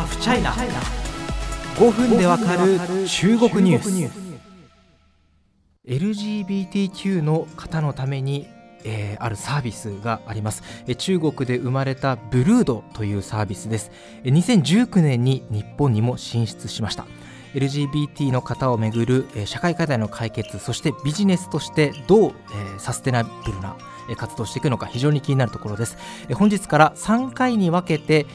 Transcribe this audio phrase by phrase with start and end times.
[0.00, 4.40] ハフチャイナ5分でわかる中国ニュース。
[5.86, 8.48] LGBTQ の方のために
[8.82, 13.90] えー、あるサービスがあります、えー、中国で生まれたブルードというサービスです、
[14.24, 17.04] えー、2019年に日本にも進出しました。
[17.52, 23.76] LGBT の方をめぐる、えー、社会課題の解決そしてビジネスとしてどう、えー、サステナブルな
[24.16, 25.96] 活動していくのか非常に気になるところです。
[26.34, 28.26] 本日から3回に分けて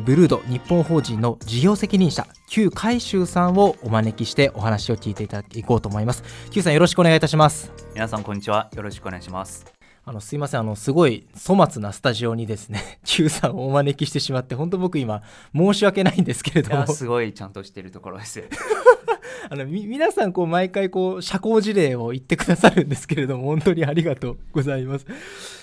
[0.00, 6.22] ブルード日本法人の事業責任者旧海舟さんをお招きしてお話を聞いていただこうと思います。
[6.50, 7.72] 旧さんよろしくお願いいたします。
[7.94, 8.70] 皆さんこんにちは。
[8.74, 9.64] よろしくお願いします。
[10.06, 10.60] あのすいません。
[10.60, 15.22] あのすごい粗末なスタジオにですね Q さんをお招きしてしまって本当僕今
[15.54, 16.86] 申し訳ないんですけれども。
[16.86, 18.44] すごいちゃんとしてるところです
[19.50, 25.06] あの皆さんこう毎回こう社交辞令を言ってくださるんですけれども本当にありがとうございます。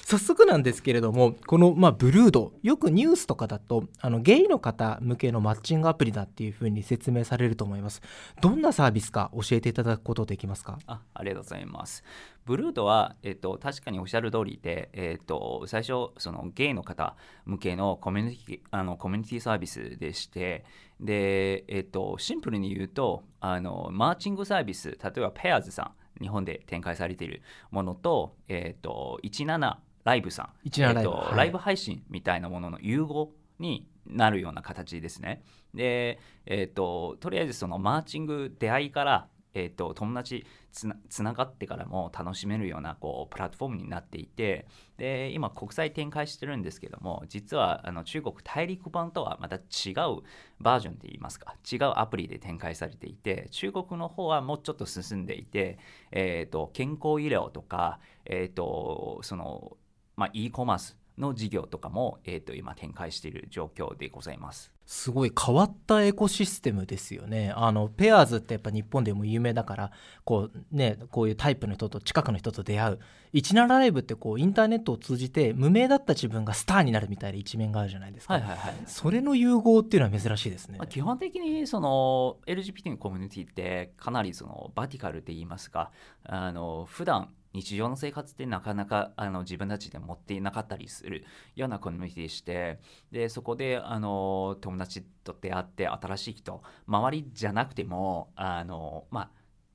[0.03, 8.01] 早速なんですけれどもこの、まあ、ブルードよくニュースとかだとあのゲイの方向けのマッチングアプリだっていうふうに説明されると思います。
[8.41, 10.79] どんなサービスか教えていただくことできますか？
[10.85, 12.03] あありがとうございます。
[12.45, 17.15] ブルードは、えっと、確かにおっしゃる通りで、えっと、最初そのゲイの方
[17.45, 20.65] 向けのコミュニティあのコミュニティサービスでして
[21.01, 35.43] で、えっと、シンプルに言うとあのマーチングサービス例えばペアーズさん日本で展開されているものと,、えっと17ライブさん、えっと、ライブ配信みたいなものの融合になるような形ですね。
[35.73, 44.65] で、えっと、とりあえずそのマーチング出会いからえーと、友達つながってからも楽しめるようなこうプラットフォームになっていて
[44.97, 50.23] で今国際展開してるんですけども実はあの中国大陸版とはまた違う
[50.59, 55.77] バージョンで言いますか違うアプリで展開されていて中国の方はもうちょっと進んでいて、
[56.11, 59.77] えーと、健康医療とか、えーとその
[60.15, 64.71] まあ、e コマースの事業とかも、えー、と今展開している状況でございます。
[64.91, 67.53] すごい変わったエコシステムですよね。
[67.55, 69.91] あのペアーズってやっぱ日本でも有名だから
[70.25, 72.99] こうねこういうタイプの人と近くの人と出会う
[73.33, 78.33] 17ライブってこうインターネットを通じて無名だった自分がスターになるみたいな一面があるじゃないですか。
[78.33, 80.77] はいはいはい、それの融合っていうのは珍しいですね。
[80.89, 85.91] 基本的にその LGBT のコミュニティってかなりそのバティカルって言いますか
[86.25, 91.25] あの普段日常の生活ってなかなかあの自分たちで持っていなかったりする
[91.55, 92.79] ようなコミュニティでして
[93.11, 99.29] でそこであの友達と出会って新しい人周りじゃなくてもあのまあ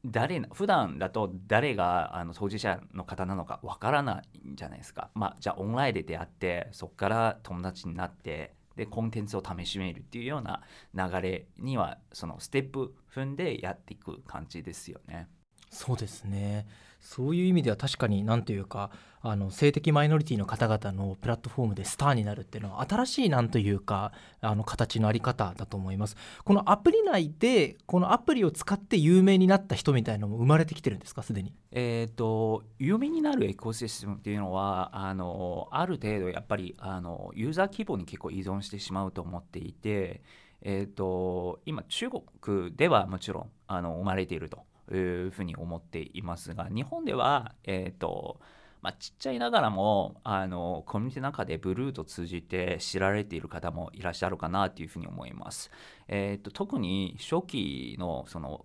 [0.04, 5.10] 誰普段だと誰があの当事者の方なのかわからないんじゃないですか。
[5.14, 10.62] まあ、じゃあオンラインで出会ってそこから友達になってでコンテンツを試しめるっていうような
[10.94, 15.28] 流れにはそのステップ踏んでやっていく感じですよね。
[15.70, 16.66] そうですね
[17.06, 18.90] そういう意味では確かに何というか
[19.22, 26.16] あの性的マイノリティの方々のプラットフォームでスターになるっていうのは新しいなんというかあの形のあり方だと思います。
[26.44, 31.22] このアプリ内でこのアプリを使って有名になった人みたいのも生まれてきてるんですか？
[31.22, 31.54] すでに。
[31.72, 40.22] えっ、と有名になるエコシステムっていうのはあのある程度やっぱりあのユーザー規模に結構依存してしまうと思っていて
[40.62, 42.10] えーと今中
[42.42, 44.58] 国ではもちろんあの生まれていると。
[44.94, 48.40] いうふうに思っていますが日本では、えーと
[48.82, 55.72] まあ、ちっちゃいながらもあのコミュニティの中でブルーと通じて知られている方もいらっしゃるかなというふうに思います。
[56.06, 58.64] えーと、特に初期のその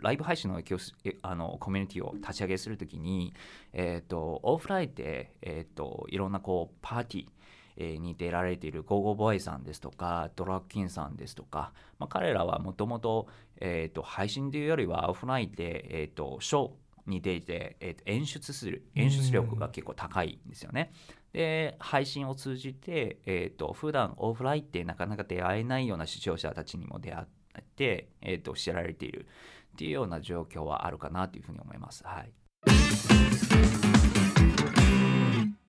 [0.00, 0.62] ライブ配信の
[1.20, 3.34] あのコミュニティを立ち上げするときに、
[3.74, 7.26] えーと、オフラインで、えーといろんなこうパーティー
[7.76, 13.28] に出られているゴーゴーボーイさんですとかドラッキンさんですとか、まあ、彼らはもともと
[14.02, 16.70] 配信というよりはオフラインで、えーと、ショー
[17.06, 20.92] に出て、えーと、演出する演出力が結構高いんですよね。
[21.32, 29.26] で配信を通じて、えーと、普段オフラインってなかなか出会えないような視聴者たちにも出会って、えー、と知られている
[29.72, 32.04] っていうような状況はあるかなというふうに思います。
[32.04, 33.91] はい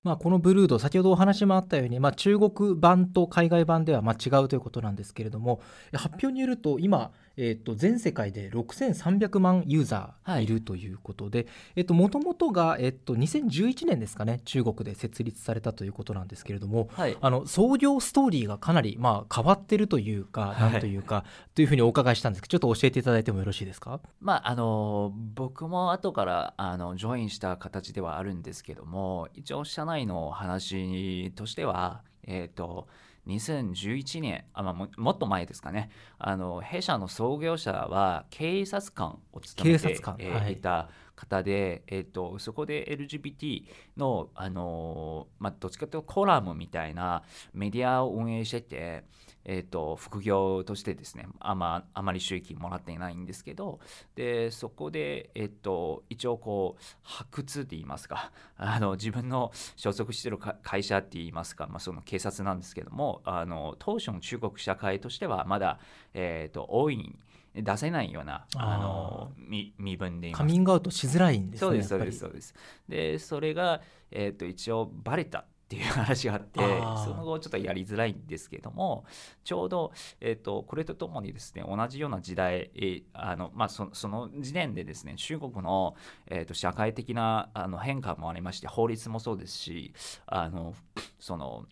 [0.04, 5.60] まあ、このブルード先ほどお話もあったように、まあ、中国版と海外版ではま違うということなんですけれども
[5.94, 10.46] 発表によると今えー、と全世界で6300万ユーザーい。
[10.46, 11.46] るということで
[11.88, 32.88] もともとが、えー、と2011年ですかね中国で設立されたということなんですけれども、はい、あの創業ストーリーがかなり、まあ、変わってるというか、なんというかというふうにお伺いしたんですけどちょっと教えていただいてもよろしいですか、まあ、あの僕も後からあのジョインした形ではあるんですけども一応社内の話としてはえっ、ー、と
[33.26, 35.90] 2011年あ、まあ、もっと前ですかね。
[36.18, 39.88] あの弊社の創業者は警察官を務めて、
[40.18, 40.56] えー、い。
[40.56, 43.64] た方で、えー、とそこで LGBT
[43.96, 47.22] の、あのまあ、どっちかというとコラムみたいな
[47.52, 49.04] メディアを運営してて、
[49.44, 53.80] えー、と副業としてですねあまあまり収益もらっていないんですけど
[54.14, 65.78] でそこで、えー、と一応こう発掘って言いますか あの自分の所属している会社って言いますか、まあ、その警察なんですけどもあの当初の中国社会としてはまだ、
[66.14, 67.16] えー、と大いに
[67.54, 72.54] 出せないようなあの身身分でカミングアウトしづらいんですねそうですそうですそうです。
[72.88, 73.80] でそれが、
[74.10, 75.44] えー、と一応バレた
[75.74, 76.60] っていう話があって
[77.04, 79.04] その後ちょっとやりづらいんですけども
[79.42, 85.96] ちょうど、えーと、これとともにですね同じような時代、えー、あのまあ、そその時点でですね中国の、
[86.28, 89.92] えーと、社会的なあの変化もありまして法律もそうですし
[90.26, 90.74] あの
[91.18, 91.66] その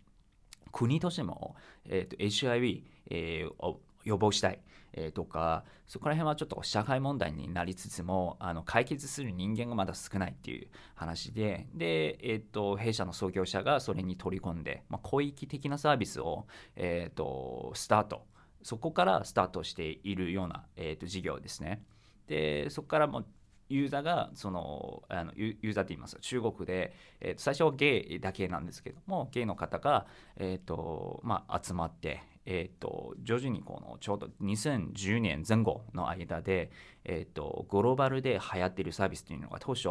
[0.73, 1.55] 国としても、
[1.87, 4.59] えーと、と HIV、えー、を予防したい。
[4.95, 16.47] えー、とかそこら辺はちょっと社会問題になりつつもあの解決する人間がまだ少ないっていう話でで、えーと、弊社の創業者がそれに取り込んで、まあ、広域的なサービスを、
[16.77, 18.27] えーと、スタート
[18.63, 21.83] そこからスタートしているような、えーと、事業ですね。
[22.29, 23.25] でそこからも
[23.69, 30.07] ユーザーがそのあのユーザーって言います中国で、えー、と最初はゲイだけなんですけどもゲイの方が、
[30.37, 36.71] えーとまあ、集まってえーと、徐々にこのちょうど2010年前後の間で、
[37.05, 39.89] えーと、グローバルで流行っているサービスというのが当初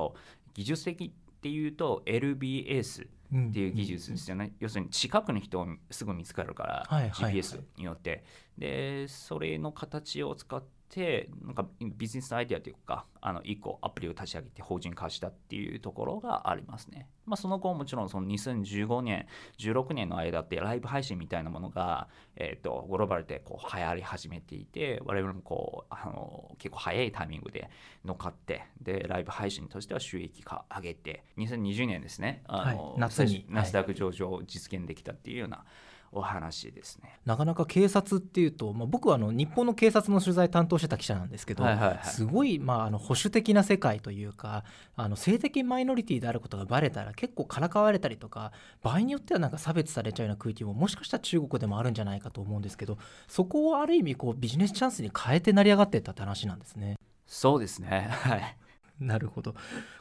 [0.53, 8.23] 技術的っていうと LBS っていう技術ですよね、うんうん、要するに近くの人すぐ見つかるから、はいはい、GPS によって、
[8.57, 17.07] でそれの形を使っててなんかビジネスアイデアというかあの1個アプリを立ち上げて法人化したっていうところがありますね。
[17.25, 19.25] まあ、その後もちろんその2015年
[19.57, 27.69] 16年の間ってライブ配信みたいなものが、えーと、グローバルでこう流行り始めていて我々もこうあの結構早いタイミングで
[28.03, 32.43] 乗っかってでライブ配信としては収益化上げて2020年ですね。
[32.47, 37.19] あの、はい、夏にナスダック上場を実現できたっていうような、はいお話ですね。
[37.25, 44.65] なかなか警察っていうと、まあ、僕はあの日本の警察の取材担当してた記者なんですけど、はいはいはい、すごい、まあ、あの保守的な世界というか
[44.97, 48.51] あの性的マイノリティであることがバレたら結構からかわれたりとか
[48.83, 52.97] 場合によってはなんか差別されちゃうような空気ももしかしたら中国でもあるんじゃないかと思うんですけど
[53.27, 56.95] そこをある意味こうビジネスチャンスに変えて成り上がっていったって話なんですね。
[57.25, 58.09] そうですね。
[58.11, 58.57] はい
[59.05, 59.55] なるほど。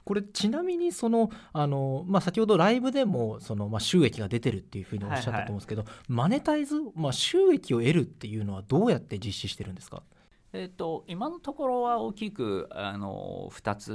[0.04, 10.02] これちなみにそのあの、まあ、先ほどライブでもその、まあ、収益が出てるっていうふうにおっしゃったと思うんですけど、はいはい、マネタイズ、まあ、収益を得るっていうのはどうやって実施してるんですか？
[10.52, 13.92] えーと、今のところは大きくあの2つ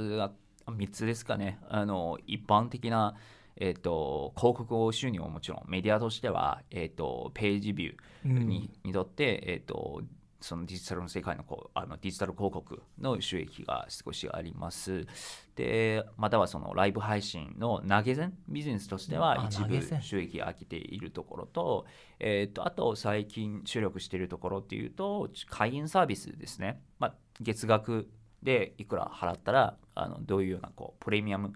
[0.66, 1.58] 3つですかね。
[1.68, 3.14] あの一般的な、
[3.56, 10.02] えーと、広告収入ももちろんメディアとしては、えーと、ページビューに,、にとって、えー、と
[10.40, 15.06] そのデジタルの世界のこうあのデジタル広告の収益が少しあります。
[15.54, 21.86] で、またはそのライブ配信の投げ銭ビジネスとしては一部収益が飽きているところと、
[22.18, 26.80] えー、とあと最近注力しているところっていうと、会員サービスですね。
[26.98, 28.08] まあ、月額
[28.42, 31.52] でいくら払ったらあのどういうようなこうプレミアム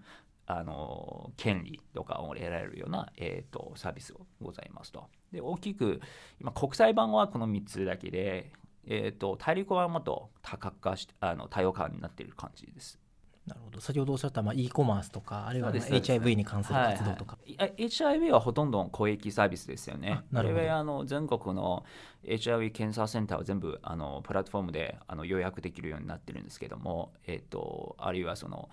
[0.47, 5.07] あの権利とかを得られるような、えーと、サービスがございますと。
[5.31, 6.01] で大きく
[6.41, 8.51] 今国際版はこの3つだけで
[8.87, 12.99] えーと、大陸はもっと多角化しあの多様化になっている感じです。
[13.47, 13.81] なるほど。
[13.81, 20.21] 先ほどおっしゃったまあ e コマースとかあるいは、ね、HIV に関する活動とか、はいはい、HIV はほとんど公益サービスですよね。
[20.31, 20.71] なるほど。
[20.71, 21.83] あの全国の
[22.23, 28.69] HIV 検査センターは全部あのプラットフォームであの予約できるようになってるんですけども、えーと、あるいはその、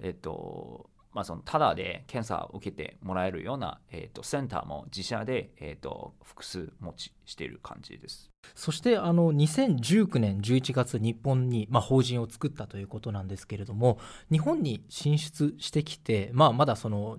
[0.00, 8.30] えーとまあ、そのただで検査を受けてもらえるような、えーと、センターも自社で、えーと、複数持ちしている感じです。
[8.54, 13.98] そしてあの2019年11月日本に、まあ、法人を作ったということなんですけれども
[14.30, 17.18] 日本に進出してきて、まあ、まだその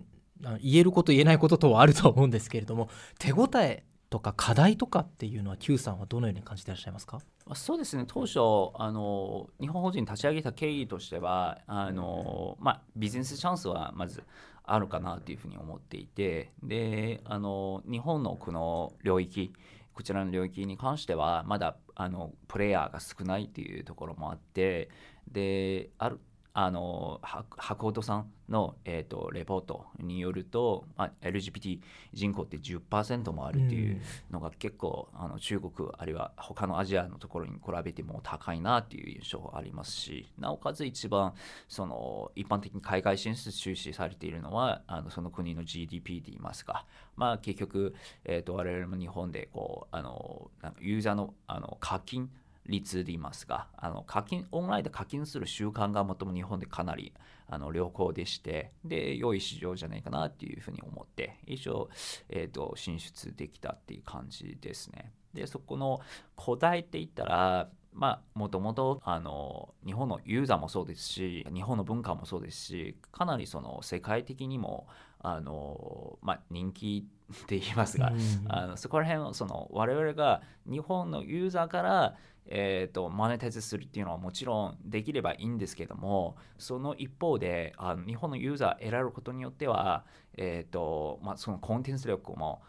[0.62, 7.20] 言えること言えないこととはあると思うんですけれども手応えとか課題とかっていうのは Q さんはどのように感じていらっしゃいますか？
[7.54, 8.06] そうですね。
[8.08, 8.39] 当初
[8.75, 14.24] あの日本法人立ち上げた経緯としてはあの、まあ、ビジネスチャンスはまず
[14.63, 19.54] あるかなというふうに思っていてであの日本のこの領域
[19.94, 24.89] こちらの領域に関してはまだあのプレイヤーが少ないというところもあって
[25.32, 26.20] である
[26.62, 31.80] あの博報さんの、えーと、レポートによると、まあ、LGBT
[32.12, 41.34] 人口って10%もあるっていうのが結構、うん、あの中国あるいは他のアジアのところに比べても高いなっていう印象がありますしなおかつ一番
[41.70, 46.86] その一般的に海外進出注視されているのはあのその国の GDP で言いますか、
[47.16, 50.51] まあ、結局、えーと、我々も日本でこうあの
[50.82, 52.30] ユーザーのあの課金
[52.70, 57.14] 率で言いますがあの課金オンラインで課金する習慣がもとも日本でかなり
[57.48, 61.90] あの良好でしてで良い市場じゃないかなっていうふうに思って一応、
[62.30, 65.12] えーと、進出できたっていう感じですね。
[65.34, 66.00] でそこの
[66.40, 74.88] 古代って言ったらまあもともとあの日本のユーザーもそうですし日本の文化もそうですしかなりその世界的にも
[75.20, 82.16] あの、まあ、人気って言いますが、うん、あのそこら辺その我々が日本のユーザーから
[82.51, 90.03] えーと、マネタイズするっていうのはもちろんできればいいんですけどもその一方であの日本のユーザー得られることによっては、
[90.36, 92.62] えーとまあ、そのコンテンツ力も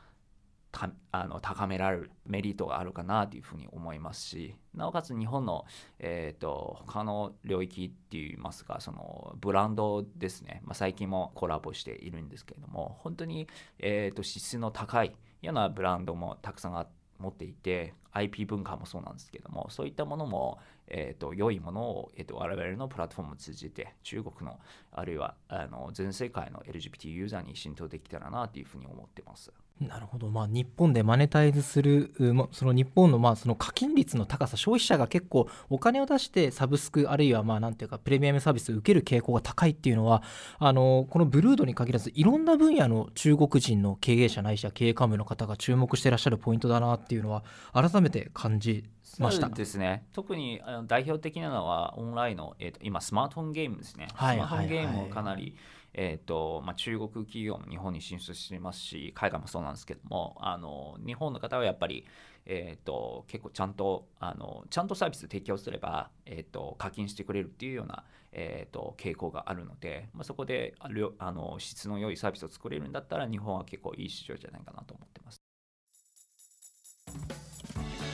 [0.72, 5.64] たあの高められるメリットがあるかなというふうに思いますしなおかつ日本の、
[5.98, 20.58] えーと、他の領域っていいますかそのブランドですね、まあ、最近もコラボしているんですけれども本当に、えーと、質の高いようなブランドもたくさんあって持っていて IP 文化もそうなんですけどもそういったものも、
[20.88, 24.58] えーと、良いものを、えーと、我々のプラットフォームを通じて中国の
[24.92, 29.52] あるいはあの全世界の LGBT ユーザーに浸透できたらなというふうに思ってます。
[29.80, 32.12] なるほど、まあ、日本でマネタイズする、
[32.52, 40.22] その日本のまあその課金率の高さ、消費者が結構お金を出してサブスク、あるいはまあなんていうか、プレミアムサービスを受ける傾向が高いっていうのは、
[40.58, 48.84] あのこのブルードに限らず、いろんな分野の中国人の経営者ないしは経営幹部の方が注目していらっしゃるポイントだなっていうのは、改めて感じ
[49.18, 49.48] ました。
[49.48, 50.04] ですね。
[50.12, 54.08] 特にあの代表的なのは、オンラインの、えーと、今、スマートフォンゲームですね。
[54.12, 55.54] はい、スマートフォンゲームをかなり、はい
[55.94, 62.04] えーとまあ、中国企業も日本に進出していますし海外もそうなんですけどもあの日本の方はやっぱり、
[62.46, 70.74] えーと、結構ちゃんとあのちゃんとサービス提供すれば、えーと、課金してくれるっていうような、えー、と傾向があるので、まあ、そこで
[71.18, 75.49] あの質の良いサービスを作れるんだったら日本は結構いい市場じゃないかなと思ってます。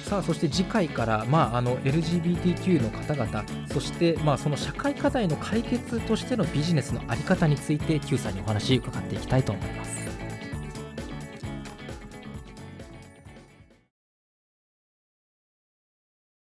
[0.07, 10.16] さあそして次回から、まあ、あの LGBTQ の方々そして、まあ、その社会課題の解決としてのビジネスの在り方について Q さんにお話伺っていきたいと思います。